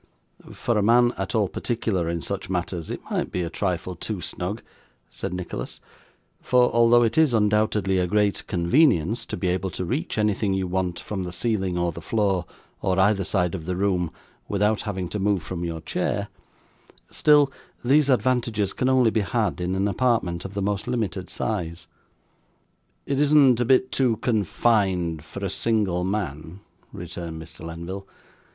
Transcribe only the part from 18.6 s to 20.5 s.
can only be had in an apartment